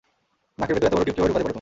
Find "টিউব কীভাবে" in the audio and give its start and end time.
1.05-1.27